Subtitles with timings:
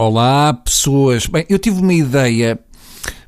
[0.00, 1.26] Olá, pessoas.
[1.26, 2.56] Bem, eu tive uma ideia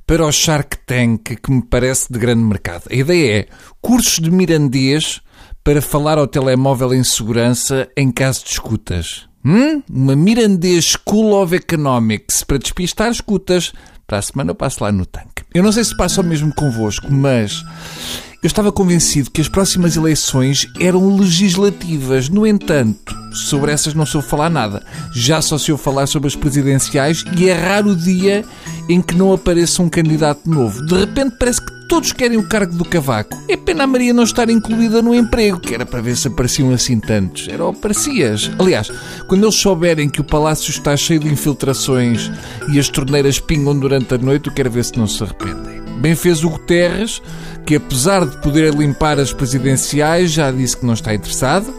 [0.06, 2.84] para o Shark Tank que me parece de grande mercado.
[2.88, 3.48] A ideia é
[3.80, 5.20] cursos de mirandês
[5.64, 9.28] para falar ao telemóvel em segurança em caso de escutas.
[9.44, 9.82] Hum?
[9.90, 13.72] Uma mirandês School of Economics para despistar escutas.
[14.06, 15.42] Para a semana eu passo lá no tanque.
[15.52, 17.64] Eu não sei se passa o mesmo convosco, mas
[18.42, 22.30] eu estava convencido que as próximas eleições eram legislativas.
[22.30, 24.82] No entanto, sobre essas não soube falar nada.
[25.14, 28.42] Já só se ouve falar sobre as presidenciais e é raro o dia
[28.88, 30.84] em que não apareça um candidato novo.
[30.86, 33.36] De repente parece que todos querem o cargo do cavaco.
[33.46, 36.72] É pena a Maria não estar incluída no emprego, que era para ver se apareciam
[36.72, 37.46] assim tantos.
[37.46, 38.50] Era o parecias.
[38.58, 38.90] Aliás,
[39.28, 42.30] quando eles souberem que o palácio está cheio de infiltrações
[42.72, 45.69] e as torneiras pingam durante a noite, eu quero ver se não se arrependem.
[46.00, 47.22] Bem fez o Guterres,
[47.64, 51.72] que apesar de poder limpar as presidenciais, já disse que não está interessado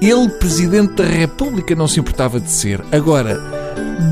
[0.00, 2.84] ele, Presidente da República, não se importava de ser.
[2.92, 3.40] Agora,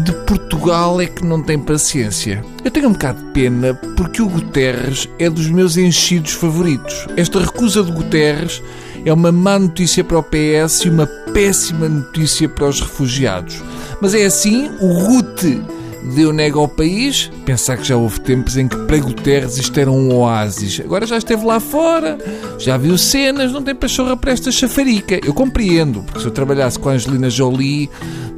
[0.03, 2.43] de Portugal é que não tem paciência.
[2.65, 7.07] Eu tenho um bocado de pena porque o Guterres é dos meus enchidos favoritos.
[7.17, 8.63] Esta recusa de Guterres
[9.05, 13.63] é uma má notícia para o PS e uma péssima notícia para os refugiados.
[14.01, 15.63] Mas é assim, o Gute
[16.05, 17.31] deu nega ao país.
[17.45, 20.81] Pensar que já houve tempos em que para Guterres isto era um oásis.
[20.81, 22.19] Agora já esteve lá fora,
[22.59, 25.21] já viu cenas, não tem pachorra para esta chafarica.
[25.25, 27.89] Eu compreendo, porque se eu trabalhasse com a Angelina Jolie,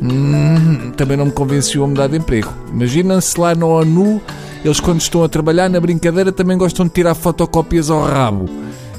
[0.01, 2.53] hum, também não me convenceu a mudar de emprego.
[2.71, 4.21] Imagina-se lá na ONU,
[4.65, 8.49] eles quando estão a trabalhar na brincadeira também gostam de tirar fotocópias ao rabo.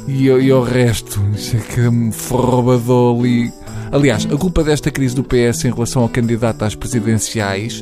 [0.08, 3.52] E, e ao resto, isso é que um roubador ali.
[3.92, 7.82] Aliás, a culpa desta crise do PS em relação ao candidato às presidenciais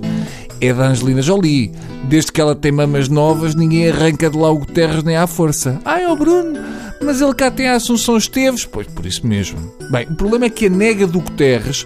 [0.61, 1.71] é da Angelina Jolie.
[2.05, 5.79] Desde que ela tem mamas novas, ninguém arranca de lá o Guterres nem à força.
[5.83, 6.59] Ai, o Bruno,
[7.01, 8.65] mas ele cá tem a Assunção Esteves.
[8.65, 9.57] Pois, por isso mesmo.
[9.91, 11.85] Bem, o problema é que a nega do Guterres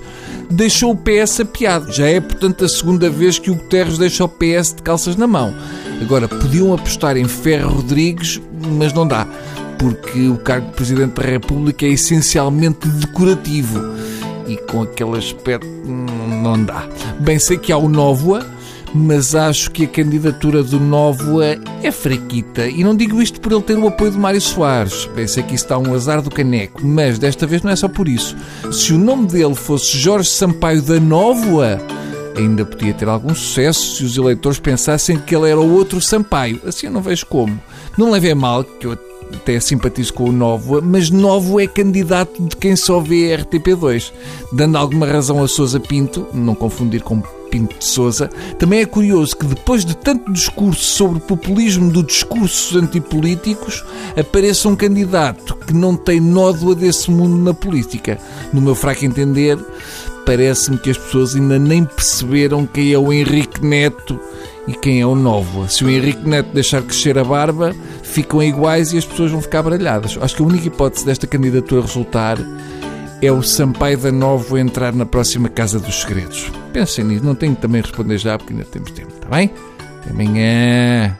[0.49, 1.91] deixou o PS apiado.
[1.91, 5.27] Já é, portanto, a segunda vez que o Guterres deixa o PS de calças na
[5.27, 5.53] mão.
[6.01, 8.41] Agora, podiam apostar em Ferro Rodrigues,
[8.77, 9.27] mas não dá.
[9.77, 13.79] Porque o cargo de Presidente da República é essencialmente decorativo.
[14.47, 16.05] E com aquele aspecto hum,
[16.41, 16.87] não dá.
[17.19, 18.45] Bem, sei que há o Nóvoa,
[18.93, 22.67] mas acho que a candidatura do Nóvoa é fraquita.
[22.67, 25.05] E não digo isto por ele ter o apoio de Mário Soares.
[25.15, 28.07] Pensei que isso está um azar do caneco, mas desta vez não é só por
[28.07, 28.35] isso.
[28.71, 31.79] Se o nome dele fosse Jorge Sampaio da Nóvoa,
[32.37, 36.61] ainda podia ter algum sucesso se os eleitores pensassem que ele era o outro Sampaio.
[36.65, 37.59] Assim eu não vejo como.
[37.97, 38.97] Não levei mal, que eu
[39.33, 44.11] até simpatizo com o Novo, mas Novo é candidato de quem só vê RTP2,
[44.51, 48.29] dando alguma razão a Sousa Pinto, não confundir com Pinto de Souza.
[48.57, 53.83] Também é curioso que depois de tanto discurso sobre populismo dos discursos antipolíticos,
[54.17, 58.17] apareça um candidato que não tem nódoa desse mundo na política.
[58.53, 59.57] No meu fraco entender,
[60.25, 64.19] parece-me que as pessoas ainda nem perceberam quem é o Henrique Neto
[64.67, 65.67] e quem é o Novo.
[65.67, 69.63] Se o Henrique Neto deixar crescer a barba, ficam iguais e as pessoas vão ficar
[69.63, 70.17] baralhadas.
[70.21, 72.37] Acho que a única hipótese desta candidatura resultar
[73.21, 76.51] é o Sampaio da Novo entrar na próxima Casa dos Segredos.
[76.71, 79.51] Pensem nisso, não tenho também responder já porque ainda temos tempo, está bem?
[80.01, 81.17] Até amanhã.